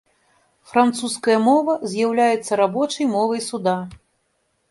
Французская 0.69 1.35
мова 1.47 1.75
з'яўляецца 1.91 2.59
рабочым 2.61 3.13
мовай 3.17 3.41
суда. 3.49 3.77